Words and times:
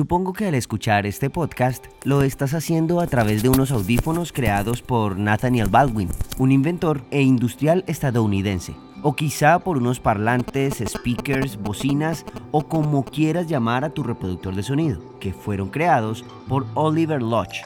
Supongo 0.00 0.32
que 0.32 0.46
al 0.46 0.54
escuchar 0.54 1.04
este 1.04 1.28
podcast 1.28 1.84
lo 2.04 2.22
estás 2.22 2.54
haciendo 2.54 3.02
a 3.02 3.06
través 3.06 3.42
de 3.42 3.50
unos 3.50 3.70
audífonos 3.70 4.32
creados 4.32 4.80
por 4.80 5.18
Nathaniel 5.18 5.68
Baldwin, 5.68 6.08
un 6.38 6.52
inventor 6.52 7.02
e 7.10 7.20
industrial 7.20 7.84
estadounidense. 7.86 8.74
O 9.02 9.14
quizá 9.14 9.58
por 9.58 9.76
unos 9.76 10.00
parlantes, 10.00 10.82
speakers, 10.88 11.58
bocinas 11.58 12.24
o 12.50 12.66
como 12.66 13.04
quieras 13.04 13.46
llamar 13.46 13.84
a 13.84 13.90
tu 13.90 14.02
reproductor 14.02 14.54
de 14.54 14.62
sonido, 14.62 15.02
que 15.20 15.34
fueron 15.34 15.68
creados 15.68 16.24
por 16.48 16.64
Oliver 16.72 17.20
Lodge. 17.20 17.60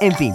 En 0.00 0.14
fin, 0.14 0.34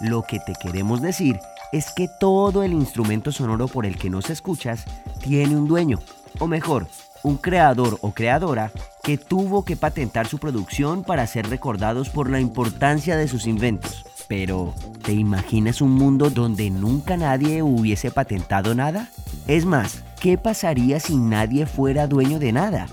lo 0.00 0.22
que 0.22 0.38
te 0.38 0.54
queremos 0.62 1.02
decir 1.02 1.38
es 1.72 1.92
que 1.94 2.08
todo 2.18 2.62
el 2.62 2.72
instrumento 2.72 3.32
sonoro 3.32 3.68
por 3.68 3.84
el 3.84 3.98
que 3.98 4.08
nos 4.08 4.30
escuchas 4.30 4.86
tiene 5.22 5.58
un 5.58 5.68
dueño, 5.68 5.98
o 6.38 6.46
mejor, 6.46 6.86
un 7.22 7.36
creador 7.36 7.98
o 8.00 8.12
creadora 8.12 8.72
que 9.04 9.18
tuvo 9.18 9.64
que 9.66 9.76
patentar 9.76 10.26
su 10.26 10.38
producción 10.38 11.04
para 11.04 11.26
ser 11.26 11.48
recordados 11.48 12.08
por 12.08 12.30
la 12.30 12.40
importancia 12.40 13.16
de 13.16 13.28
sus 13.28 13.46
inventos. 13.46 14.04
Pero, 14.28 14.74
¿te 15.02 15.12
imaginas 15.12 15.82
un 15.82 15.90
mundo 15.90 16.30
donde 16.30 16.70
nunca 16.70 17.18
nadie 17.18 17.62
hubiese 17.62 18.10
patentado 18.10 18.74
nada? 18.74 19.10
Es 19.46 19.66
más, 19.66 20.02
¿qué 20.20 20.38
pasaría 20.38 20.98
si 21.00 21.18
nadie 21.18 21.66
fuera 21.66 22.06
dueño 22.06 22.38
de 22.38 22.52
nada? 22.52 22.86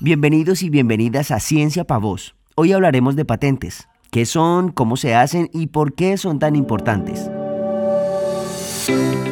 Bienvenidos 0.00 0.62
y 0.62 0.70
bienvenidas 0.70 1.32
a 1.32 1.40
Ciencia 1.40 1.82
para 1.82 1.98
Vos. 1.98 2.36
Hoy 2.54 2.72
hablaremos 2.72 3.16
de 3.16 3.24
patentes. 3.24 3.88
¿Qué 4.12 4.24
son? 4.24 4.70
¿Cómo 4.70 4.96
se 4.96 5.16
hacen? 5.16 5.50
¿Y 5.52 5.66
por 5.66 5.94
qué 5.94 6.16
son 6.16 6.38
tan 6.38 6.54
importantes? 6.54 7.28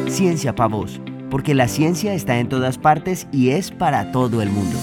Ciencia 0.09 0.53
para 0.53 0.67
Vos, 0.67 0.99
porque 1.29 1.55
la 1.55 1.69
ciencia 1.69 2.13
está 2.13 2.39
en 2.39 2.49
todas 2.49 2.77
partes 2.77 3.27
y 3.31 3.51
es 3.51 3.71
para 3.71 4.11
todo 4.11 4.41
el 4.41 4.49
mundo. 4.49 4.77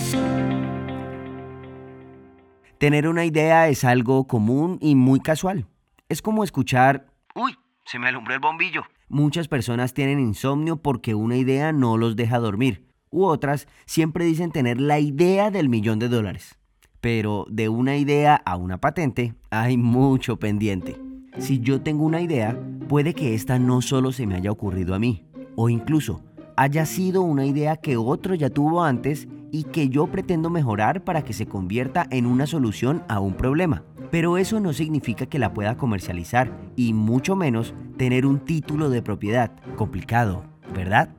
Tener 2.79 3.09
una 3.09 3.25
idea 3.25 3.69
es 3.69 3.83
algo 3.83 4.29
común 4.29 4.79
y 4.81 4.95
muy 4.95 5.19
casual. 5.19 5.67
Es 6.09 6.23
como 6.23 6.45
escuchar, 6.45 7.09
uy, 7.35 7.57
se 7.85 7.99
me 7.99 8.07
alumbró 8.07 8.35
el 8.35 8.41
bombillo. 8.41 8.85
Muchas 9.09 9.49
personas 9.49 9.95
tienen 9.95 10.21
insomnio 10.21 10.77
porque 10.77 11.17
una 11.17 11.37
idea 11.37 11.73
no 11.73 11.97
los 11.97 12.15
deja 12.15 12.39
dormir, 12.39 12.87
u 13.11 13.25
otras 13.25 13.67
siempre 13.85 14.25
dicen 14.25 14.53
tener 14.53 14.81
la 14.81 15.01
idea 15.01 15.51
del 15.51 15.69
millón 15.69 15.99
de 15.99 16.09
dólares. 16.09 16.57
Pero 17.01 17.47
de 17.51 17.69
una 17.69 17.97
idea 17.97 18.37
a 18.37 18.57
una 18.57 18.79
patente 18.79 19.35
hay 19.51 19.77
mucho 19.77 20.39
pendiente. 20.39 21.01
Si 21.39 21.59
yo 21.59 21.81
tengo 21.81 22.05
una 22.05 22.21
idea, 22.21 22.57
puede 22.89 23.13
que 23.13 23.35
esta 23.35 23.59
no 23.59 23.83
solo 23.83 24.13
se 24.13 24.25
me 24.25 24.37
haya 24.37 24.53
ocurrido 24.53 24.95
a 24.95 25.01
mí, 25.01 25.27
o 25.57 25.69
incluso 25.69 26.23
haya 26.59 26.87
sido 26.87 27.23
una 27.23 27.47
idea 27.47 27.77
que 27.77 27.97
otro 27.97 28.35
ya 28.35 28.51
tuvo 28.51 28.83
antes 28.83 29.29
y 29.53 29.63
que 29.63 29.91
yo 29.91 30.09
pretendo 30.09 30.51
mejorar 30.51 31.05
para 31.05 31.23
que 31.23 31.33
se 31.33 31.47
convierta 31.47 32.09
en 32.11 32.27
una 32.27 32.49
solución 32.49 33.05
a 33.07 33.21
un 33.21 33.35
problema. 33.35 33.85
Pero 34.11 34.39
eso 34.39 34.59
no 34.59 34.73
significa 34.73 35.27
que 35.27 35.39
la 35.39 35.55
pueda 35.55 35.77
comercializar 35.77 36.51
y 36.75 36.95
mucho 36.95 37.37
menos 37.37 37.75
tener 37.97 38.27
un 38.27 38.41
título 38.41 38.91
de 38.91 39.03
propiedad. 39.03 39.53
Complicado, 39.77 40.43
¿verdad? 40.75 41.11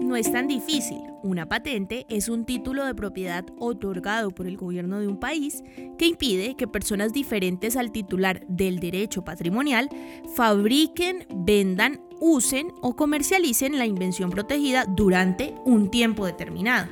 No 0.00 0.16
es 0.16 0.32
tan 0.32 0.48
difícil. 0.48 1.09
Una 1.22 1.46
patente 1.46 2.06
es 2.08 2.30
un 2.30 2.46
título 2.46 2.86
de 2.86 2.94
propiedad 2.94 3.44
otorgado 3.58 4.30
por 4.30 4.46
el 4.46 4.56
gobierno 4.56 5.00
de 5.00 5.06
un 5.06 5.20
país 5.20 5.62
que 5.98 6.06
impide 6.06 6.54
que 6.56 6.66
personas 6.66 7.12
diferentes 7.12 7.76
al 7.76 7.92
titular 7.92 8.46
del 8.48 8.80
derecho 8.80 9.22
patrimonial 9.22 9.90
fabriquen, 10.34 11.26
vendan 11.34 12.00
usen 12.20 12.68
o 12.80 12.96
comercialicen 12.96 13.78
la 13.78 13.84
invención 13.84 14.30
protegida 14.30 14.86
durante 14.88 15.54
un 15.66 15.90
tiempo 15.90 16.24
determinado. 16.24 16.88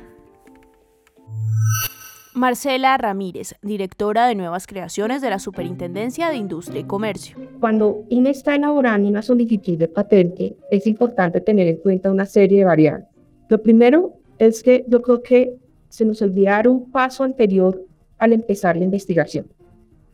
Marcela 2.35 2.95
Ramírez, 2.97 3.55
directora 3.63 4.27
de 4.27 4.35
nuevas 4.35 4.67
creaciones 4.67 5.23
de 5.23 5.31
la 5.31 5.39
Superintendencia 5.39 6.29
de 6.29 6.37
Industria 6.37 6.81
y 6.81 6.83
Comercio. 6.83 7.35
Cuando 7.59 8.05
INE 8.09 8.29
está 8.29 8.55
elaborando 8.55 9.09
una 9.09 9.23
solicitud 9.23 9.77
de 9.77 9.87
patente, 9.87 10.55
es 10.69 10.85
importante 10.85 11.41
tener 11.41 11.67
en 11.67 11.77
cuenta 11.77 12.11
una 12.11 12.27
serie 12.27 12.59
de 12.59 12.65
variables. 12.65 13.07
Lo 13.49 13.61
primero 13.61 14.18
es 14.39 14.63
que 14.63 14.85
yo 14.87 15.01
creo 15.01 15.21
que 15.21 15.57
se 15.89 16.05
nos 16.05 16.21
olvidaron 16.21 16.75
un 16.75 16.91
paso 16.91 17.23
anterior 17.23 17.85
al 18.17 18.33
empezar 18.33 18.77
la 18.77 18.85
investigación. 18.85 19.47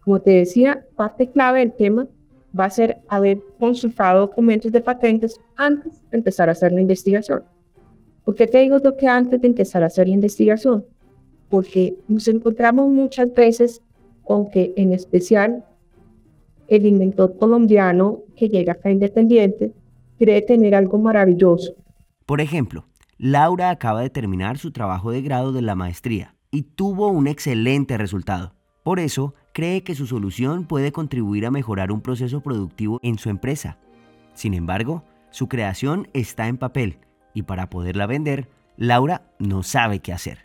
Como 0.04 0.20
te 0.20 0.32
decía, 0.32 0.86
parte 0.96 1.30
clave 1.30 1.60
del 1.60 1.74
tema 1.74 2.08
va 2.58 2.66
a 2.66 2.70
ser 2.70 2.98
haber 3.08 3.40
consultado 3.60 4.22
documentos 4.22 4.72
de 4.72 4.82
patentes 4.82 5.40
antes 5.56 6.02
de 6.10 6.18
empezar 6.18 6.50
a 6.50 6.54
hacer 6.54 6.72
la 6.72 6.82
investigación. 6.82 7.44
¿Por 8.24 8.36
qué 8.36 8.48
te 8.48 8.60
digo 8.60 8.80
lo 8.80 8.98
que 8.98 9.08
antes 9.08 9.40
de 9.42 9.48
empezar 9.48 9.84
a 9.84 9.88
hacer 9.88 10.08
la 10.08 10.16
investigación? 10.16 10.86
Porque 11.50 11.96
nos 12.08 12.28
encontramos 12.28 12.90
muchas 12.90 13.34
veces 13.34 13.82
con 14.24 14.50
que 14.50 14.74
en 14.78 14.94
especial 14.94 15.64
el 16.68 16.86
inventor 16.86 17.38
colombiano 17.38 18.24
que 18.36 18.50
llega 18.50 18.74
acá 18.74 18.90
independiente 18.90 19.74
cree 20.18 20.42
tener 20.42 20.74
algo 20.74 20.98
maravilloso. 20.98 21.76
Por 22.26 22.42
ejemplo, 22.42 22.86
Laura 23.18 23.70
acaba 23.70 24.02
de 24.02 24.10
terminar 24.10 24.58
su 24.58 24.72
trabajo 24.72 25.10
de 25.10 25.22
grado 25.22 25.54
de 25.54 25.62
la 25.62 25.74
maestría 25.74 26.36
y 26.52 26.64
tuvo 26.64 27.08
un 27.08 27.28
excelente 27.28 27.98
resultado. 27.98 28.56
Por 28.84 29.00
eso, 29.00 29.34
cree 29.54 29.84
que 29.84 29.96
su 29.96 30.06
solución 30.06 30.68
puede 30.68 30.92
contribuir 30.92 31.46
a 31.46 31.52
mejorar 31.52 31.94
un 31.94 32.02
proceso 32.02 32.42
productivo 32.42 33.00
en 33.04 33.18
su 33.18 33.30
empresa. 33.30 33.78
Sin 34.34 34.54
embargo, 34.54 35.06
su 35.30 35.48
creación 35.48 36.10
está 36.12 36.50
en 36.50 36.58
papel 36.58 36.98
y 37.34 37.44
para 37.44 37.70
poderla 37.70 38.06
vender, 38.06 38.50
Laura 38.76 39.22
no 39.40 39.64
sabe 39.64 40.00
qué 40.00 40.12
hacer. 40.12 40.40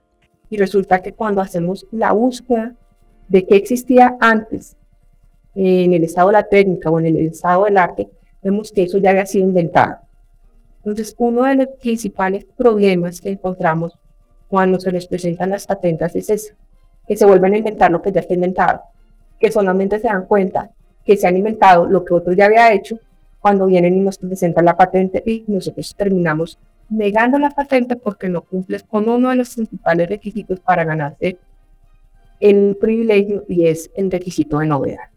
Y 0.49 0.57
resulta 0.57 1.03
que 1.03 1.13
cuando 1.13 1.41
hacemos 1.41 1.89
la 1.91 2.13
búsqueda 2.13 2.77
de 3.27 3.47
qué 3.49 3.57
existía 3.57 4.17
antes 4.21 4.77
en 5.57 5.93
el 5.93 6.05
estado 6.05 6.29
de 6.29 6.35
la 6.35 6.49
técnica 6.49 6.89
o 6.89 7.01
en 7.01 7.07
el 7.07 7.17
estado 7.17 7.65
del 7.65 7.79
arte, 7.79 8.09
vemos 8.43 8.71
que 8.71 8.85
eso 8.85 8.99
ya 8.99 9.11
había 9.11 9.27
sido 9.27 9.49
inventado. 9.49 9.97
Entonces, 10.81 11.15
uno 11.19 11.45
de 11.45 11.57
los 11.57 11.69
principales 11.81 12.47
problemas 12.57 13.21
que 13.21 13.31
encontramos 13.31 13.99
cuando 14.49 14.81
se 14.81 14.91
les 14.91 15.07
presentan 15.07 15.51
las 15.51 15.67
patentes 15.67 16.17
es 16.17 16.31
eso, 16.31 16.55
que 17.07 17.17
se 17.17 17.27
vuelven 17.27 17.55
a 17.55 17.59
inventar 17.59 17.91
lo 17.91 18.03
que 18.03 18.13
ya 18.13 18.21
está 18.21 18.35
inventado, 18.35 18.83
que 19.39 19.53
solamente 19.53 19.99
se 19.99 20.09
dan 20.09 20.27
cuenta 20.27 20.71
que 21.05 21.17
se 21.17 21.27
han 21.27 21.37
inventado 21.37 21.87
lo 21.87 22.05
que 22.05 22.15
otro 22.15 22.33
ya 22.33 22.47
había 22.47 22.73
hecho 22.73 22.99
cuando 23.41 23.67
vienen 23.67 23.97
y 23.97 24.01
nos 24.01 24.19
presentan 24.19 24.65
la 24.65 24.77
patente 24.77 25.23
y 25.25 25.45
nosotros 25.47 25.95
terminamos 25.97 26.59
negando 26.89 27.39
la 27.39 27.51
patente 27.51 27.97
porque 27.97 28.29
no 28.29 28.43
cumples 28.43 28.83
con 28.83 29.09
uno 29.09 29.31
de 29.31 29.37
los 29.37 29.55
principales 29.55 30.09
requisitos 30.09 30.61
para 30.61 30.85
ganarse 30.85 31.39
el 32.39 32.77
privilegio 32.81 33.45
y 33.49 33.67
es 33.67 33.91
el 33.95 34.11
requisito 34.11 34.59
de 34.59 34.67
novedad. 34.67 35.11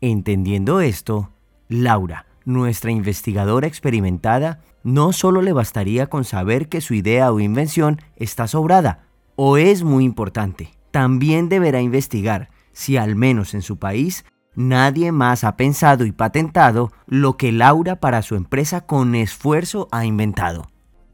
Entendiendo 0.00 0.80
esto, 0.80 1.30
Laura, 1.68 2.26
nuestra 2.52 2.90
investigadora 2.90 3.66
experimentada, 3.66 4.60
no 4.82 5.12
solo 5.12 5.42
le 5.42 5.52
bastaría 5.52 6.08
con 6.08 6.24
saber 6.24 6.68
que 6.68 6.80
su 6.80 6.94
idea 6.94 7.32
o 7.32 7.40
invención 7.40 8.00
está 8.16 8.46
sobrada 8.46 9.06
o 9.36 9.56
es 9.56 9.82
muy 9.82 10.04
importante, 10.04 10.70
también 10.90 11.48
deberá 11.48 11.80
investigar 11.80 12.50
si 12.72 12.96
al 12.96 13.16
menos 13.16 13.54
en 13.54 13.62
su 13.62 13.78
país 13.78 14.24
nadie 14.54 15.12
más 15.12 15.44
ha 15.44 15.56
pensado 15.56 16.04
y 16.04 16.12
patentado 16.12 16.90
lo 17.06 17.36
que 17.36 17.52
Laura 17.52 17.96
para 17.96 18.22
su 18.22 18.34
empresa 18.34 18.82
con 18.82 19.14
esfuerzo 19.14 19.88
ha 19.92 20.04
inventado. 20.04 20.66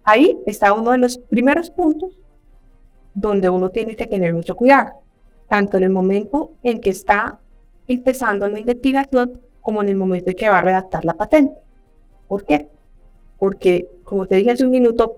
Ahí 0.04 0.38
está 0.47 0.72
uno 0.72 0.92
de 0.92 0.98
los 0.98 1.18
primeros 1.18 1.70
puntos 1.70 2.18
donde 3.14 3.48
uno 3.48 3.70
tiene 3.70 3.97
que 3.97 4.06
tener 4.06 4.34
mucho 4.34 4.54
cuidado, 4.56 4.91
tanto 5.48 5.76
en 5.76 5.84
el 5.84 5.91
momento 5.91 6.53
en 6.62 6.80
que 6.80 6.91
está 6.91 7.41
empezando 7.88 8.48
la 8.48 8.60
investigación 8.60 9.41
como 9.66 9.82
en 9.82 9.88
el 9.88 9.97
momento 9.97 10.31
en 10.31 10.37
que 10.37 10.49
va 10.49 10.60
a 10.60 10.62
redactar 10.62 11.04
la 11.04 11.15
patente. 11.15 11.59
¿Por 12.28 12.44
qué? 12.44 12.69
Porque, 13.38 13.88
como 14.04 14.27
te 14.27 14.37
dije 14.37 14.53
hace 14.53 14.65
un 14.65 14.71
minuto, 14.71 15.16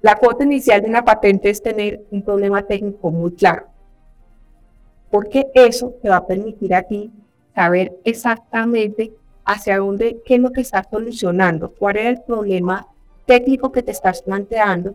la 0.00 0.16
cuota 0.16 0.44
inicial 0.44 0.80
de 0.80 0.88
una 0.88 1.04
patente 1.04 1.50
es 1.50 1.62
tener 1.62 2.02
un 2.10 2.22
problema 2.22 2.62
técnico 2.62 3.10
muy 3.10 3.32
claro 3.32 3.66
porque 5.10 5.48
eso 5.54 5.94
te 6.00 6.08
va 6.08 6.16
a 6.16 6.26
permitir 6.26 6.74
a 6.74 6.82
ti 6.82 7.10
saber 7.54 7.92
exactamente 8.04 9.12
hacia 9.44 9.78
dónde, 9.78 10.20
qué 10.24 10.36
es 10.36 10.40
lo 10.40 10.50
que 10.50 10.60
estás 10.60 10.86
solucionando, 10.90 11.72
cuál 11.72 11.96
es 11.96 12.06
el 12.06 12.22
problema 12.22 12.86
técnico 13.26 13.72
que 13.72 13.82
te 13.82 13.90
estás 13.90 14.22
planteando 14.22 14.94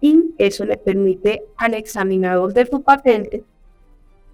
y 0.00 0.34
eso 0.38 0.64
le 0.64 0.76
permite 0.76 1.42
al 1.56 1.74
examinador 1.74 2.52
de 2.52 2.66
tu 2.66 2.82
patente 2.82 3.42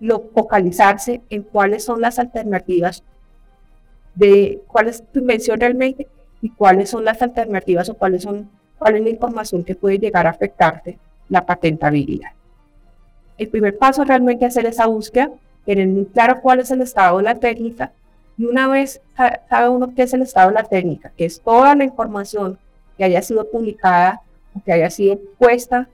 lo, 0.01 0.25
focalizarse 0.35 1.23
en 1.31 1.43
cuáles 1.43 1.85
son 1.85 2.01
las 2.01 2.19
alternativas 2.19 3.03
de 4.17 4.61
cuál 4.67 4.89
es 4.89 5.05
tu 5.13 5.21
invención 5.21 5.61
realmente 5.61 6.09
y 6.43 6.51
cuáles 6.51 6.91
son 6.91 7.05
las 7.05 7.23
alternativas 7.23 7.89
o 7.89 7.95
cuáles 7.95 8.25
son 8.25 8.51
cuál 8.79 8.97
es 8.97 9.03
la 9.03 9.11
información 9.11 9.63
que 9.63 9.75
puede 9.75 9.99
llegar 9.99 10.27
a 10.27 10.31
afectarte 10.31 10.99
la 11.29 11.47
patentabilidad 11.47 12.37
el 13.39 13.49
primer 13.49 13.77
paso 13.77 14.03
es 14.03 14.09
realmente 14.09 14.47
hacer 14.47 14.67
esa 14.67 14.87
búsqueda, 14.87 15.31
tener 15.65 15.89
muy 15.89 16.07
claro 16.07 16.41
cuál 16.41 16.61
es 16.61 16.71
el 16.71 16.81
estado 16.81 17.19
de 17.19 17.25
la 17.25 17.35
técnica 17.35 17.93
y 18.39 18.45
una 18.45 18.69
vez 18.69 19.01
sabe 19.49 19.69
uno 19.69 19.95
qué 19.95 20.03
es 20.03 20.15
el 20.15 20.23
estado 20.23 20.49
de 20.49 20.55
la 20.55 20.65
técnica, 20.65 21.11
que 21.17 21.25
es 21.25 21.41
toda 21.41 21.75
la 21.75 21.85
información 21.85 22.59
que 22.97 23.05
haya 23.05 23.23
sido 23.23 23.51
publicada 23.51 24.21
o 24.55 24.63
que 24.63 24.73
haya 24.73 24.91
sido 24.91 25.19
puesta 25.39 25.89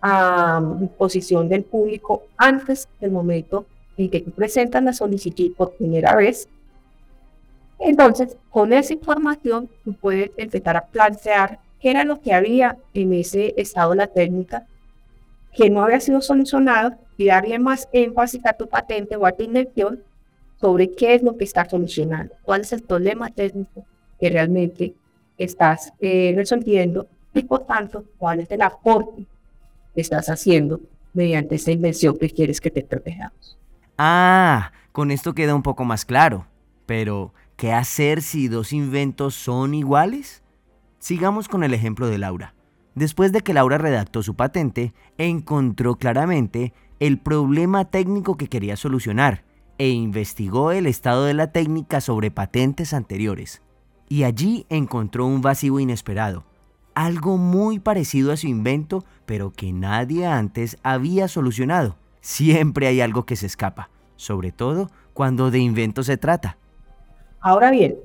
a 0.00 0.62
disposición 0.78 1.48
del 1.48 1.62
público 1.62 2.24
antes 2.36 2.88
del 3.00 3.10
momento 3.10 3.66
en 3.96 4.10
que 4.10 4.20
tú 4.20 4.32
la 4.36 4.92
solicitud 4.92 5.54
por 5.56 5.72
primera 5.74 6.14
vez. 6.16 6.48
Entonces, 7.78 8.36
con 8.50 8.72
esa 8.72 8.92
información, 8.92 9.68
tú 9.84 9.94
puedes 9.94 10.30
empezar 10.36 10.76
a 10.76 10.86
plantear 10.86 11.58
qué 11.80 11.90
era 11.90 12.04
lo 12.04 12.20
que 12.20 12.32
había 12.32 12.78
en 12.94 13.12
ese 13.12 13.54
estado 13.56 13.90
de 13.90 13.96
la 13.96 14.06
técnica 14.06 14.66
que 15.52 15.70
no 15.70 15.82
había 15.82 16.00
sido 16.00 16.20
solucionado 16.20 16.96
y 17.16 17.26
darle 17.26 17.58
más 17.58 17.88
énfasis 17.92 18.44
a 18.46 18.54
tu 18.54 18.68
patente 18.68 19.16
o 19.16 19.26
a 19.26 19.32
tu 19.32 19.44
invención 19.44 20.02
sobre 20.60 20.94
qué 20.94 21.14
es 21.14 21.22
lo 21.22 21.36
que 21.36 21.44
está 21.44 21.68
solucionando, 21.68 22.34
cuál 22.42 22.62
es 22.62 22.72
el 22.72 22.82
problema 22.82 23.30
técnico 23.30 23.84
que 24.18 24.30
realmente 24.30 24.94
estás 25.36 25.92
eh, 26.00 26.32
resolviendo 26.34 27.06
y 27.34 27.42
por 27.42 27.66
tanto 27.66 28.04
cuál 28.18 28.40
es 28.40 28.50
el 28.50 28.62
aporte 28.62 29.26
que 29.94 30.00
estás 30.00 30.28
haciendo 30.28 30.80
mediante 31.12 31.56
esa 31.56 31.70
invención 31.70 32.18
que 32.18 32.30
quieres 32.30 32.60
que 32.60 32.70
te 32.70 32.82
protejamos. 32.82 33.58
Ah, 33.98 34.72
con 34.92 35.10
esto 35.10 35.34
queda 35.34 35.54
un 35.54 35.62
poco 35.62 35.84
más 35.84 36.04
claro. 36.04 36.46
Pero, 36.86 37.32
¿qué 37.56 37.72
hacer 37.72 38.22
si 38.22 38.48
dos 38.48 38.72
inventos 38.72 39.34
son 39.34 39.74
iguales? 39.74 40.42
Sigamos 40.98 41.48
con 41.48 41.64
el 41.64 41.74
ejemplo 41.74 42.06
de 42.08 42.18
Laura. 42.18 42.54
Después 42.94 43.32
de 43.32 43.40
que 43.40 43.54
Laura 43.54 43.78
redactó 43.78 44.22
su 44.22 44.34
patente, 44.34 44.94
encontró 45.18 45.96
claramente 45.96 46.72
el 47.00 47.18
problema 47.18 47.84
técnico 47.86 48.36
que 48.36 48.48
quería 48.48 48.76
solucionar 48.76 49.44
e 49.78 49.88
investigó 49.88 50.70
el 50.70 50.86
estado 50.86 51.24
de 51.24 51.34
la 51.34 51.50
técnica 51.50 52.00
sobre 52.00 52.30
patentes 52.30 52.92
anteriores. 52.92 53.62
Y 54.08 54.22
allí 54.22 54.66
encontró 54.68 55.26
un 55.26 55.42
vacío 55.42 55.80
inesperado, 55.80 56.44
algo 56.94 57.36
muy 57.36 57.80
parecido 57.80 58.32
a 58.32 58.36
su 58.36 58.46
invento, 58.46 59.04
pero 59.26 59.50
que 59.50 59.72
nadie 59.72 60.26
antes 60.26 60.78
había 60.82 61.26
solucionado. 61.26 61.96
Siempre 62.20 62.86
hay 62.86 63.00
algo 63.00 63.26
que 63.26 63.36
se 63.36 63.46
escapa, 63.46 63.90
sobre 64.16 64.52
todo 64.52 64.90
cuando 65.12 65.50
de 65.50 65.58
invento 65.58 66.02
se 66.02 66.16
trata. 66.16 66.58
Ahora 67.44 67.70
bien, 67.70 67.96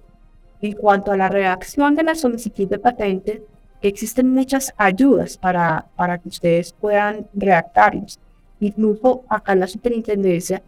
en 0.62 0.74
cuanto 0.74 1.14
a 1.14 1.18
la 1.18 1.30
redacción 1.30 1.96
de 1.96 2.04
la 2.04 2.14
solicitud 2.14 2.68
de 2.68 2.78
patentes, 2.78 3.40
existen 3.82 4.34
muchas 4.34 4.74
ayudas 4.76 5.38
para, 5.38 5.86
para 5.96 6.18
que 6.18 6.28
ustedes 6.28 6.74
puedan 6.74 7.26
redactarlos. 7.34 8.20
Incluso 8.60 9.24
acá 9.30 9.54
en 9.54 9.62
la 9.62 9.68
superintendencia 9.68 10.62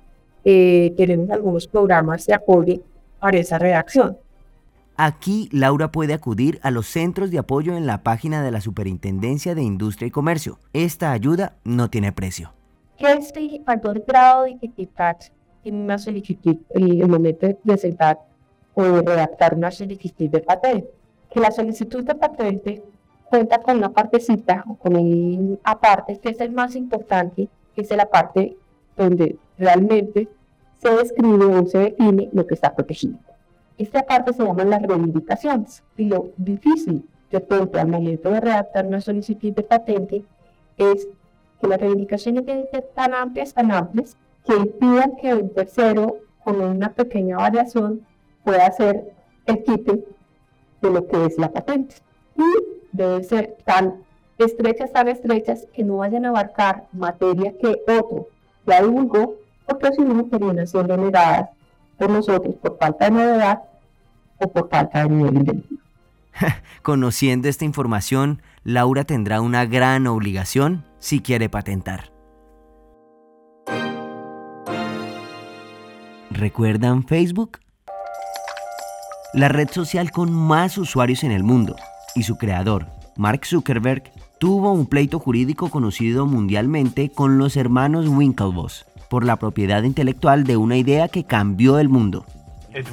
eh, 0.45 0.94
tenemos 0.95 1.29
algunos 1.31 1.68
programas 1.68 2.25
de 2.25 2.33
apoyo 2.33 2.75
para 3.19 3.39
esa 3.39 3.59
redacción. 3.59 4.18
Aquí 4.95 5.50
Laura 5.51 5.91
puede 5.91 6.13
acudir 6.13 6.57
a 6.63 6.71
los 6.71 6.88
centros 6.88 7.29
de 7.29 7.39
apoyo 7.39 7.75
en 7.75 7.85
la 7.85 8.03
página 8.03 8.41
de 8.41 8.51
la 8.51 8.62
Superintendencia 8.62 9.53
de 9.53 9.63
Industria 9.63 10.07
y 10.07 10.12
Comercio. 10.12 10.59
Esta 10.71 11.12
ayuda 11.12 11.56
no 11.65 11.89
tiene 11.89 12.13
precio. 12.13 12.53
¿Qué 12.97 13.12
es 13.12 13.33
el 13.35 13.62
factor 13.65 14.01
grado 14.07 14.44
de 14.44 14.51
dificultad 14.51 15.17
en 15.65 15.75
una 15.75 15.97
solicitud 15.97 16.56
en 16.69 17.01
el 17.01 17.07
momento 17.09 17.47
de 17.47 17.56
presentar 17.56 18.30
o 18.73 18.83
redactar 18.83 19.56
una 19.56 19.71
solicitud 19.71 20.29
de 20.29 20.39
patente? 20.39 20.91
Que 21.29 21.39
la 21.39 21.51
solicitud 21.51 22.03
de 22.03 22.15
patente 22.15 22.83
cuenta 23.29 23.59
con 23.59 23.77
una 23.77 23.89
partecita 23.91 24.63
o 24.68 24.75
con 24.75 24.95
un 24.95 25.59
aparte 25.63 26.19
que 26.19 26.29
es 26.29 26.41
el 26.41 26.51
más 26.51 26.75
importante, 26.75 27.47
que 27.73 27.81
es 27.81 27.89
la 27.91 28.06
parte 28.06 28.57
donde 28.97 29.38
realmente 29.57 30.27
se 30.79 30.89
describe 30.89 31.45
o 31.45 31.65
se 31.65 31.77
define 31.77 32.29
lo 32.33 32.45
que 32.45 32.56
está 32.56 32.73
protegido. 32.75 33.18
Esta 33.77 34.03
parte 34.03 34.33
se 34.33 34.44
llama 34.44 34.65
las 34.65 34.81
reivindicaciones 34.81 35.83
y 35.97 36.06
lo 36.06 36.31
difícil 36.38 37.07
de 37.31 37.39
pronto 37.39 37.79
al 37.79 37.88
momento 37.88 38.29
de 38.29 38.41
redactar 38.41 38.85
una 38.85 39.00
solicitud 39.00 39.53
de 39.53 39.63
patente 39.63 40.24
es 40.77 41.07
que 41.59 41.67
las 41.67 41.79
reivindicaciones 41.79 42.45
deben 42.45 42.67
ser 42.69 42.89
tan 42.94 43.13
amplias, 43.13 43.53
tan 43.53 43.71
amplias, 43.71 44.17
que 44.45 44.56
impidan 44.56 45.15
que 45.15 45.33
un 45.33 45.53
tercero 45.53 46.17
con 46.44 46.59
una 46.59 46.91
pequeña 46.91 47.38
variación 47.38 48.01
pueda 48.43 48.67
hacer 48.67 49.13
el 49.45 49.63
quite 49.63 50.03
de 50.81 50.89
lo 50.89 51.07
que 51.07 51.25
es 51.25 51.38
la 51.38 51.51
patente. 51.51 51.95
Y 52.38 52.43
deben 52.91 53.23
ser 53.23 53.57
tan 53.65 54.03
estrechas, 54.38 54.91
tan 54.91 55.07
estrechas, 55.07 55.67
que 55.73 55.83
no 55.83 55.97
vayan 55.97 56.25
a 56.25 56.29
abarcar 56.29 56.88
materia 56.91 57.53
que 57.57 57.81
otro 57.88 58.27
ya 58.65 58.81
divulgó, 58.81 59.35
porque 59.67 59.91
si 59.93 60.01
no 60.01 60.27
serían 60.29 60.67
siendo 60.67 60.97
negadas 60.97 61.49
por 61.97 62.09
nosotros 62.09 62.55
por 62.55 62.77
falta 62.77 63.05
de 63.05 63.11
novedad 63.11 63.61
o 64.39 64.47
por 64.47 64.69
falta 64.69 65.03
de 65.03 65.09
nivel 65.09 65.38
inventivo. 65.38 65.81
Conociendo 66.81 67.47
esta 67.47 67.65
información, 67.65 68.41
Laura 68.63 69.03
tendrá 69.03 69.41
una 69.41 69.65
gran 69.65 70.07
obligación 70.07 70.83
si 70.99 71.21
quiere 71.21 71.49
patentar. 71.49 72.11
¿Recuerdan 76.31 77.03
Facebook? 77.03 77.59
La 79.33 79.47
red 79.47 79.69
social 79.71 80.11
con 80.11 80.33
más 80.33 80.77
usuarios 80.77 81.23
en 81.23 81.31
el 81.31 81.43
mundo 81.43 81.77
y 82.15 82.23
su 82.23 82.37
creador, 82.37 82.87
Mark 83.15 83.45
Zuckerberg, 83.45 84.11
tuvo 84.39 84.73
un 84.73 84.87
pleito 84.87 85.19
jurídico 85.19 85.69
conocido 85.69 86.25
mundialmente 86.25 87.09
con 87.09 87.37
los 87.37 87.55
hermanos 87.55 88.09
Winklevoss 88.09 88.85
por 89.09 89.25
la 89.25 89.37
propiedad 89.37 89.83
intelectual 89.83 90.43
de 90.43 90.57
una 90.57 90.75
idea 90.75 91.07
que 91.07 91.23
cambió 91.23 91.79
el 91.79 91.87
mundo. 91.87 92.25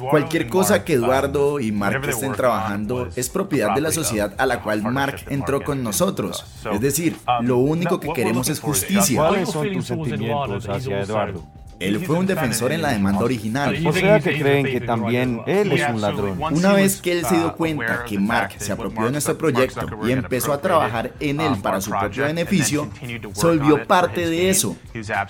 Cualquier 0.09 0.47
cosa 0.47 0.85
que 0.85 0.93
Eduardo 0.93 1.59
y 1.59 1.73
Mark 1.73 2.07
estén 2.07 2.31
trabajando 2.31 3.09
es 3.17 3.27
propiedad 3.27 3.75
de 3.75 3.81
la 3.81 3.91
sociedad 3.91 4.33
a 4.37 4.45
la 4.45 4.61
cual 4.61 4.81
Mark 4.81 5.25
entró 5.27 5.61
con 5.61 5.83
nosotros. 5.83 6.45
Es 6.71 6.79
decir, 6.79 7.17
lo 7.41 7.57
único 7.57 7.99
que 7.99 8.13
queremos 8.13 8.47
es 8.47 8.61
justicia. 8.61 9.27
¿Cuáles 9.27 9.49
son 9.49 9.73
tus 9.73 9.87
sentimientos 9.87 10.69
hacia 10.69 11.01
Eduardo? 11.01 11.43
Él 11.79 12.05
fue 12.05 12.17
un 12.17 12.25
defensor 12.25 12.71
en 12.71 12.81
la 12.81 12.89
demanda 12.89 13.21
original. 13.21 13.75
O 13.85 13.93
sea 13.93 14.19
que 14.19 14.37
creen 14.39 14.65
que 14.65 14.81
también 14.81 15.41
él 15.45 15.71
es 15.71 15.89
un 15.89 16.01
ladrón. 16.01 16.37
Una 16.51 16.73
vez 16.73 17.01
que 17.01 17.11
él 17.11 17.25
se 17.25 17.35
dio 17.35 17.55
cuenta 17.55 18.03
que 18.05 18.19
Mark 18.19 18.53
se 18.57 18.71
apropió 18.71 19.05
de 19.05 19.11
nuestro 19.11 19.37
proyecto 19.37 19.87
y 20.05 20.11
empezó 20.11 20.53
a 20.53 20.61
trabajar 20.61 21.11
en 21.19 21.41
él 21.41 21.53
para 21.61 21.81
su 21.81 21.91
propio 21.91 22.25
beneficio, 22.25 22.89
se 23.33 23.47
volvió 23.47 23.87
parte 23.87 24.29
de 24.29 24.49
eso. 24.49 24.75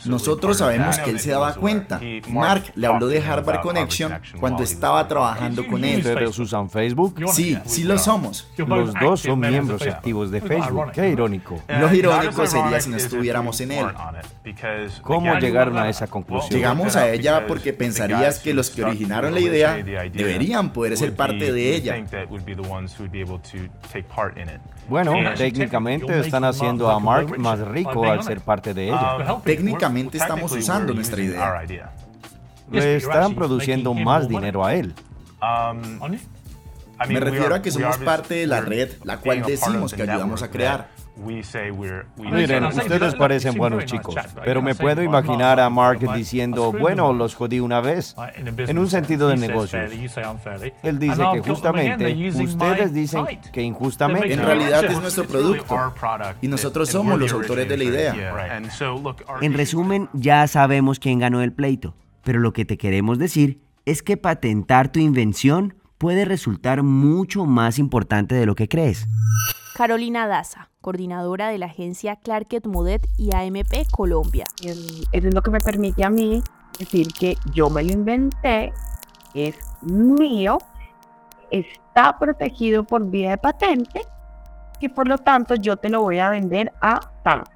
Nosotros 0.05 0.57
sabemos 0.57 0.97
que 0.99 1.11
él 1.11 1.19
se 1.19 1.31
daba 1.31 1.53
cuenta. 1.55 1.99
Mark 2.29 2.71
le 2.75 2.87
habló 2.87 3.07
de 3.07 3.21
Harvard 3.21 3.61
Connection 3.61 4.19
cuando 4.39 4.63
estaba 4.63 5.07
trabajando 5.07 5.65
con 5.67 5.83
él. 5.83 5.99
¿Ustedes 5.99 6.39
usan 6.39 6.69
Facebook? 6.69 7.15
Sí, 7.31 7.57
sí 7.65 7.83
lo 7.83 7.97
somos. 7.97 8.47
Los 8.57 8.93
dos 8.93 9.21
son 9.21 9.39
miembros 9.39 9.81
activos 9.83 10.31
de 10.31 10.41
Facebook. 10.41 10.91
Qué 10.93 11.09
irónico. 11.09 11.61
Lo 11.67 11.93
irónico 11.93 12.45
sería 12.47 12.79
si 12.81 12.89
no 12.89 12.97
estuviéramos 12.97 13.59
en 13.61 13.71
él. 13.71 13.85
¿Cómo 15.03 15.37
llegaron 15.37 15.77
a 15.77 15.89
esa 15.89 16.07
conclusión? 16.07 16.38
Llegamos 16.49 16.95
a 16.95 17.09
ella 17.11 17.47
porque 17.47 17.73
pensarías 17.73 18.39
que 18.39 18.53
los 18.53 18.69
que 18.69 18.83
originaron 18.83 19.33
la 19.33 19.39
idea 19.39 19.75
deberían 20.11 20.71
poder 20.71 20.97
ser 20.97 21.15
parte 21.15 21.51
de 21.51 21.75
ella. 21.75 21.95
Bueno, 24.87 25.13
técnicamente 25.35 26.19
están 26.19 26.43
haciendo 26.43 26.89
a 26.89 26.99
Mark 26.99 27.37
más 27.37 27.59
rico 27.59 28.05
al 28.05 28.23
ser 28.23 28.41
parte 28.41 28.73
de 28.73 28.87
ella. 28.89 29.39
Técnicamente 29.43 30.17
estamos 30.17 30.51
usando 30.51 30.93
nuestra 30.93 31.21
idea. 31.21 31.61
Le 32.71 32.95
están 32.97 33.35
produciendo 33.35 33.93
más 33.93 34.27
dinero 34.27 34.65
a 34.65 34.75
él. 34.75 34.93
Me 37.07 37.19
refiero 37.19 37.55
a 37.55 37.61
que 37.61 37.71
somos 37.71 37.97
parte 37.97 38.35
de 38.35 38.47
la 38.47 38.61
red, 38.61 38.89
la 39.03 39.17
cual 39.17 39.41
decimos 39.43 39.93
que 39.93 40.03
ayudamos 40.03 40.43
a 40.43 40.49
crear. 40.51 40.89
Miren, 42.17 42.63
ustedes 42.65 43.15
parecen 43.15 43.55
buenos 43.55 43.85
chicos, 43.85 44.15
pero 44.43 44.61
me 44.61 44.75
puedo 44.75 45.03
imaginar 45.03 45.59
a 45.59 45.69
Mark 45.69 45.99
diciendo, 46.13 46.71
bueno, 46.71 47.13
los 47.13 47.35
jodí 47.35 47.59
una 47.59 47.81
vez, 47.81 48.15
en 48.35 48.77
un 48.77 48.89
sentido 48.89 49.29
de 49.29 49.37
negocios. 49.37 49.91
Él 50.83 50.99
dice 50.99 51.23
que 51.33 51.41
justamente, 51.41 52.31
ustedes 52.41 52.93
dicen 52.93 53.25
que 53.51 53.61
injustamente. 53.61 54.33
En 54.33 54.43
realidad 54.43 54.85
es 54.85 54.99
nuestro 54.99 55.25
producto. 55.25 55.75
y 56.41 56.47
nosotros 56.47 56.89
somos 56.89 57.19
los 57.19 57.31
autores 57.31 57.67
de 57.67 57.77
la 57.77 57.83
idea. 57.83 58.61
En 59.41 59.53
resumen, 59.53 60.09
ya 60.13 60.47
sabemos 60.47 60.99
quién 60.99 61.19
ganó 61.19 61.41
el 61.41 61.53
pleito, 61.53 61.95
pero 62.23 62.39
lo 62.39 62.53
que 62.53 62.65
te 62.65 62.77
queremos 62.77 63.19
decir 63.19 63.59
es 63.85 64.03
que 64.03 64.17
patentar 64.17 64.91
tu 64.91 64.99
invención 64.99 65.75
puede 65.97 66.25
resultar 66.25 66.83
mucho 66.83 67.45
más 67.45 67.77
importante 67.77 68.35
de 68.35 68.45
lo 68.45 68.55
que 68.55 68.67
crees. 68.67 69.07
Carolina 69.79 70.27
Daza, 70.27 70.67
coordinadora 70.81 71.47
de 71.47 71.57
la 71.57 71.67
agencia 71.67 72.17
Clarket 72.17 72.65
Mudet 72.65 73.07
y 73.17 73.33
AMP 73.33 73.89
Colombia. 73.89 74.43
Eso 74.61 75.07
es 75.13 75.33
lo 75.33 75.41
que 75.41 75.51
me 75.51 75.61
permite 75.61 76.03
a 76.03 76.09
mí 76.09 76.43
decir 76.77 77.07
que 77.17 77.37
yo 77.53 77.69
me 77.69 77.81
lo 77.83 77.93
inventé, 77.93 78.73
es 79.33 79.55
mío, 79.81 80.57
está 81.49 82.19
protegido 82.19 82.83
por 82.83 83.09
vía 83.09 83.29
de 83.29 83.37
patente 83.37 84.01
y 84.81 84.89
por 84.89 85.07
lo 85.07 85.17
tanto 85.17 85.55
yo 85.55 85.77
te 85.77 85.89
lo 85.89 86.01
voy 86.01 86.19
a 86.19 86.29
vender 86.29 86.73
a 86.81 86.99
tanto. 87.23 87.49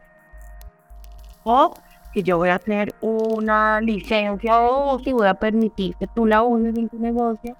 O 1.43 1.73
que 2.13 2.23
yo 2.23 2.37
voy 2.37 2.51
a 2.51 2.59
tener 2.59 2.95
una 3.01 3.81
licencia 3.81 4.61
o 4.61 4.97
que 4.97 5.11
voy 5.11 5.27
a 5.27 5.33
permitir 5.33 5.93
que 5.97 6.07
tú 6.07 6.25
la 6.25 6.41
uses 6.41 6.73
en 6.77 6.87
tu 6.87 6.97
negocio 6.99 7.57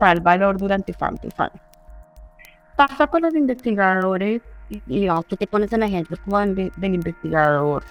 tal 0.00 0.18
valor 0.20 0.58
durante 0.58 0.92
tantos 0.92 1.32
años 1.38 1.67
pasa 2.78 3.08
con 3.08 3.22
los 3.22 3.34
investigadores 3.34 4.40
y 4.70 4.80
digamos, 4.86 5.26
tú 5.26 5.36
te 5.36 5.48
pones 5.48 5.72
en 5.72 5.82
ejemplo 5.82 6.16
como 6.24 6.38
del, 6.38 6.70
investigador, 6.80 7.82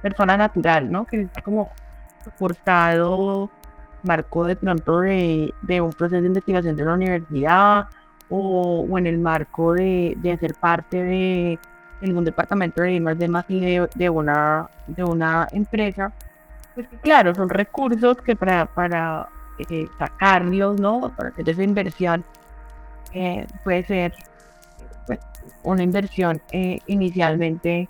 persona 0.00 0.38
natural, 0.38 0.90
¿no? 0.90 1.04
Que 1.04 1.20
está 1.20 1.42
como 1.42 1.70
forzado, 2.38 3.50
marco 4.04 4.46
de 4.46 4.56
pronto 4.56 5.00
de, 5.00 5.52
un 5.82 5.90
proceso 5.90 6.22
de 6.22 6.28
investigación 6.28 6.76
de 6.76 6.84
la 6.86 6.94
universidad 6.94 7.88
o, 8.30 8.86
en 8.96 9.06
el 9.06 9.18
marco 9.18 9.74
de, 9.74 10.14
de 10.16 10.32
hacer 10.32 10.54
parte 10.54 11.02
de 11.02 11.58
un 12.00 12.24
departamento 12.24 12.80
de 12.80 13.00
más 13.00 13.18
de 13.18 13.28
más 13.28 13.46
de, 13.48 14.08
una, 14.08 14.70
de 14.86 15.04
una 15.04 15.46
empresa, 15.52 16.10
pues 16.74 16.86
claro, 17.02 17.34
son 17.34 17.50
recursos 17.50 18.16
que 18.22 18.34
para, 18.34 18.64
para 18.64 19.28
eh, 19.58 19.86
sacarlos, 19.98 20.80
¿no? 20.80 21.12
Para 21.14 21.28
hacer 21.28 21.50
esa 21.50 21.62
inversión 21.62 22.24
eh, 23.12 23.46
puede 23.64 23.84
ser 23.84 24.14
pues, 25.06 25.18
una 25.62 25.82
inversión 25.82 26.40
eh, 26.52 26.78
inicialmente 26.86 27.88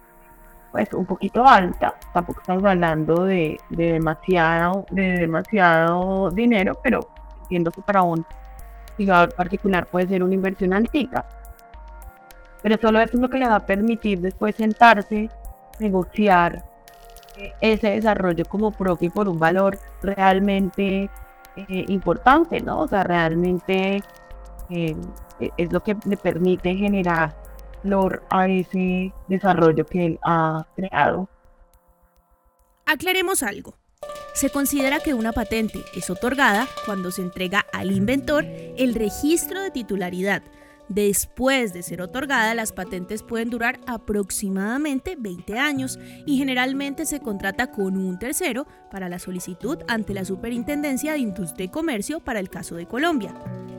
pues 0.70 0.92
un 0.92 1.06
poquito 1.06 1.46
alta, 1.46 1.94
tampoco 2.12 2.40
estamos 2.40 2.62
hablando 2.64 3.24
de, 3.24 3.58
demasiado, 3.70 4.84
de 4.90 5.20
demasiado 5.20 6.30
dinero, 6.30 6.78
pero 6.82 7.08
entiendo 7.42 7.70
que 7.70 7.80
para 7.80 8.02
un 8.02 8.24
investigador 8.90 9.34
particular 9.34 9.86
puede 9.86 10.08
ser 10.08 10.22
una 10.22 10.34
inversión 10.34 10.74
antigua. 10.74 11.24
Pero 12.62 12.76
solo 12.80 13.00
eso 13.00 13.16
es 13.16 13.20
lo 13.20 13.30
que 13.30 13.38
le 13.38 13.48
va 13.48 13.56
a 13.56 13.66
permitir 13.66 14.20
después 14.20 14.56
sentarse, 14.56 15.30
negociar 15.80 16.64
eh, 17.38 17.54
ese 17.62 17.90
desarrollo 17.92 18.44
como 18.44 18.70
propio 18.70 19.10
por 19.10 19.28
un 19.28 19.38
valor 19.38 19.78
realmente 20.02 21.08
importante, 21.88 22.60
¿no? 22.60 22.80
O 22.82 22.86
sea, 22.86 23.02
realmente 23.02 24.00
eh, 24.70 24.96
es 25.56 25.72
lo 25.72 25.82
que 25.82 25.96
le 26.04 26.16
permite 26.16 26.74
generar 26.74 27.36
valor 27.82 28.22
a 28.30 28.48
ese 28.48 29.12
desarrollo 29.28 29.86
que 29.86 30.06
él 30.06 30.18
ha 30.22 30.66
creado. 30.76 31.28
Aclaremos 32.86 33.42
algo. 33.42 33.74
Se 34.34 34.50
considera 34.50 35.00
que 35.00 35.14
una 35.14 35.32
patente 35.32 35.84
es 35.94 36.10
otorgada 36.10 36.66
cuando 36.86 37.10
se 37.10 37.22
entrega 37.22 37.66
al 37.72 37.90
inventor 37.90 38.44
el 38.46 38.94
registro 38.94 39.60
de 39.60 39.70
titularidad 39.70 40.42
Después 40.88 41.74
de 41.74 41.82
ser 41.82 42.00
otorgada, 42.00 42.54
las 42.54 42.72
patentes 42.72 43.22
pueden 43.22 43.50
durar 43.50 43.78
aproximadamente 43.86 45.16
20 45.18 45.58
años 45.58 45.98
y 46.24 46.38
generalmente 46.38 47.04
se 47.04 47.20
contrata 47.20 47.70
con 47.70 47.96
un 47.98 48.18
tercero 48.18 48.66
para 48.90 49.08
la 49.08 49.18
solicitud 49.18 49.78
ante 49.86 50.14
la 50.14 50.24
Superintendencia 50.24 51.12
de 51.12 51.18
Industria 51.18 51.66
y 51.66 51.68
Comercio 51.68 52.20
para 52.20 52.40
el 52.40 52.48
caso 52.48 52.74
de 52.74 52.86
Colombia. 52.86 53.34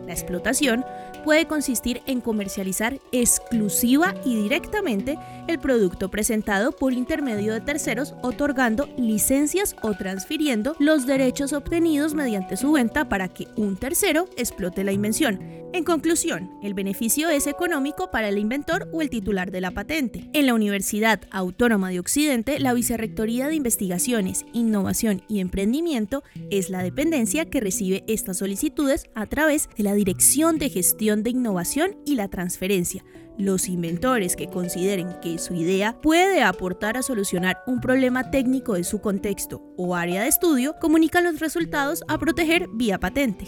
La 0.06 0.14
explotación 0.14 0.84
puede 1.24 1.46
consistir 1.46 2.02
en 2.08 2.20
comercializar 2.20 3.00
exclusiva 3.12 4.16
y 4.26 4.42
directamente 4.42 5.20
el 5.48 5.60
producto 5.60 6.10
presentado 6.10 6.72
por 6.72 6.94
intermedio 6.94 7.54
de 7.54 7.62
terceros, 7.62 8.16
otorgando 8.24 8.90
licencias 8.98 9.76
o 9.84 9.94
transfiriendo 9.94 10.76
los 10.80 11.06
derechos 11.06 11.54
obtenidos 11.54 12.16
mediante 12.16 12.58
su 12.58 12.72
venta 12.72 13.08
para 13.08 13.28
que 13.28 13.48
un 13.56 13.78
tercero 13.78 14.28
explote 14.36 14.84
la 14.84 14.94
invención. 14.94 15.40
En 15.74 15.84
conclusión, 15.84 16.50
el 16.64 16.74
beneficio 16.74 16.99
es 17.02 17.48
económico 17.48 18.12
para 18.12 18.28
el 18.28 18.38
inventor 18.38 18.90
o 18.92 19.02
el 19.02 19.10
titular 19.10 19.52
de 19.52 19.62
la 19.62 19.72
patente. 19.72 20.30
En 20.34 20.46
la 20.46 20.54
Universidad 20.54 21.22
Autónoma 21.32 21.90
de 21.90 22.00
Occidente, 22.00 22.60
la 22.60 22.74
Vicerrectoría 22.74 23.48
de 23.48 23.56
Investigaciones, 23.56 24.46
Innovación 24.52 25.22
y 25.30 25.40
Emprendimiento 25.40 26.24
es 26.52 26.70
la 26.70 26.84
dependencia 26.84 27.46
que 27.46 27.62
recibe 27.62 28.04
estas 28.08 28.40
solicitudes 28.40 29.06
a 29.16 29.28
través 29.28 29.70
de 29.78 29.84
la 29.84 29.94
Dirección 29.94 30.58
de 30.58 30.70
Gestión 30.70 31.24
de 31.24 31.30
Innovación 31.30 31.96
y 32.06 32.16
la 32.16 32.28
Transferencia. 32.28 33.06
Los 33.38 33.70
inventores 33.70 34.36
que 34.36 34.50
consideren 34.50 35.16
que 35.22 35.38
su 35.38 35.54
idea 35.54 36.02
puede 36.02 36.44
aportar 36.44 36.98
a 36.98 37.02
solucionar 37.02 37.60
un 37.66 37.80
problema 37.80 38.30
técnico 38.30 38.74
de 38.74 38.84
su 38.84 39.00
contexto 39.00 39.64
o 39.78 39.96
área 39.96 40.24
de 40.24 40.28
estudio 40.28 40.76
comunican 40.82 41.24
los 41.24 41.40
resultados 41.40 42.04
a 42.10 42.18
proteger 42.18 42.68
vía 42.74 43.00
patente. 43.00 43.46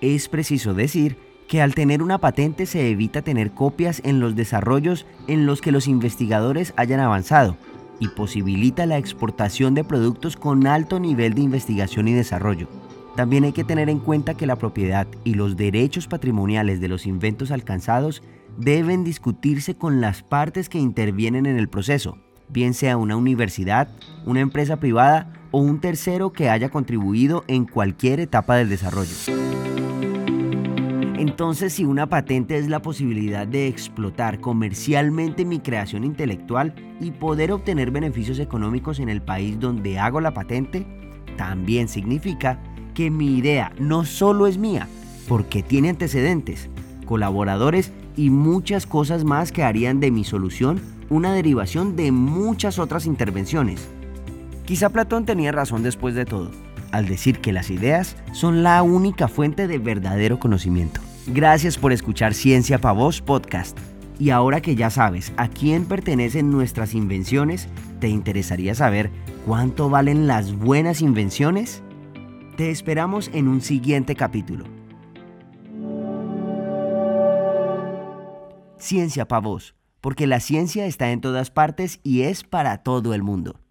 Es 0.00 0.28
preciso 0.28 0.72
decir 0.72 1.33
que 1.48 1.60
al 1.60 1.74
tener 1.74 2.02
una 2.02 2.18
patente 2.18 2.66
se 2.66 2.90
evita 2.90 3.22
tener 3.22 3.52
copias 3.52 4.00
en 4.04 4.20
los 4.20 4.34
desarrollos 4.34 5.06
en 5.28 5.46
los 5.46 5.60
que 5.60 5.72
los 5.72 5.88
investigadores 5.88 6.72
hayan 6.76 7.00
avanzado 7.00 7.56
y 8.00 8.08
posibilita 8.08 8.86
la 8.86 8.98
exportación 8.98 9.74
de 9.74 9.84
productos 9.84 10.36
con 10.36 10.66
alto 10.66 10.98
nivel 10.98 11.34
de 11.34 11.42
investigación 11.42 12.08
y 12.08 12.12
desarrollo. 12.12 12.68
También 13.16 13.44
hay 13.44 13.52
que 13.52 13.64
tener 13.64 13.88
en 13.88 14.00
cuenta 14.00 14.34
que 14.34 14.46
la 14.46 14.56
propiedad 14.56 15.06
y 15.22 15.34
los 15.34 15.56
derechos 15.56 16.08
patrimoniales 16.08 16.80
de 16.80 16.88
los 16.88 17.06
inventos 17.06 17.52
alcanzados 17.52 18.22
deben 18.58 19.04
discutirse 19.04 19.76
con 19.76 20.00
las 20.00 20.22
partes 20.22 20.68
que 20.68 20.78
intervienen 20.78 21.46
en 21.46 21.56
el 21.56 21.68
proceso, 21.68 22.18
bien 22.48 22.74
sea 22.74 22.96
una 22.96 23.16
universidad, 23.16 23.88
una 24.26 24.40
empresa 24.40 24.76
privada 24.76 25.32
o 25.52 25.58
un 25.58 25.80
tercero 25.80 26.32
que 26.32 26.50
haya 26.50 26.70
contribuido 26.70 27.44
en 27.46 27.66
cualquier 27.66 28.18
etapa 28.18 28.56
del 28.56 28.68
desarrollo. 28.68 29.12
Entonces, 31.26 31.72
si 31.72 31.86
una 31.86 32.06
patente 32.06 32.58
es 32.58 32.68
la 32.68 32.82
posibilidad 32.82 33.46
de 33.46 33.66
explotar 33.66 34.40
comercialmente 34.40 35.46
mi 35.46 35.58
creación 35.58 36.04
intelectual 36.04 36.74
y 37.00 37.12
poder 37.12 37.50
obtener 37.50 37.90
beneficios 37.90 38.38
económicos 38.38 39.00
en 39.00 39.08
el 39.08 39.22
país 39.22 39.58
donde 39.58 39.98
hago 39.98 40.20
la 40.20 40.34
patente, 40.34 40.86
también 41.38 41.88
significa 41.88 42.60
que 42.92 43.10
mi 43.10 43.38
idea 43.38 43.72
no 43.78 44.04
solo 44.04 44.46
es 44.46 44.58
mía, 44.58 44.86
porque 45.26 45.62
tiene 45.62 45.88
antecedentes, 45.88 46.68
colaboradores 47.06 47.90
y 48.18 48.28
muchas 48.28 48.86
cosas 48.86 49.24
más 49.24 49.50
que 49.50 49.62
harían 49.62 50.00
de 50.00 50.10
mi 50.10 50.24
solución 50.24 50.78
una 51.08 51.32
derivación 51.32 51.96
de 51.96 52.12
muchas 52.12 52.78
otras 52.78 53.06
intervenciones. 53.06 53.88
Quizá 54.66 54.90
Platón 54.90 55.24
tenía 55.24 55.52
razón 55.52 55.82
después 55.82 56.14
de 56.14 56.26
todo, 56.26 56.50
al 56.92 57.08
decir 57.08 57.38
que 57.38 57.54
las 57.54 57.70
ideas 57.70 58.14
son 58.34 58.62
la 58.62 58.82
única 58.82 59.26
fuente 59.26 59.66
de 59.66 59.78
verdadero 59.78 60.38
conocimiento. 60.38 61.00
Gracias 61.26 61.78
por 61.78 61.92
escuchar 61.92 62.34
Ciencia 62.34 62.78
para 62.78 62.92
Vos 62.92 63.22
podcast. 63.22 63.78
Y 64.18 64.28
ahora 64.28 64.60
que 64.60 64.76
ya 64.76 64.90
sabes 64.90 65.32
a 65.38 65.48
quién 65.48 65.86
pertenecen 65.86 66.50
nuestras 66.50 66.94
invenciones, 66.94 67.68
¿te 67.98 68.08
interesaría 68.08 68.74
saber 68.74 69.10
cuánto 69.46 69.88
valen 69.88 70.26
las 70.26 70.54
buenas 70.54 71.00
invenciones? 71.00 71.82
Te 72.58 72.70
esperamos 72.70 73.30
en 73.32 73.48
un 73.48 73.62
siguiente 73.62 74.14
capítulo. 74.14 74.64
Ciencia 78.76 79.26
para 79.26 79.40
vos, 79.40 79.74
porque 80.02 80.26
la 80.26 80.40
ciencia 80.40 80.84
está 80.84 81.10
en 81.10 81.22
todas 81.22 81.50
partes 81.50 82.00
y 82.02 82.22
es 82.22 82.44
para 82.44 82.82
todo 82.82 83.14
el 83.14 83.22
mundo. 83.22 83.63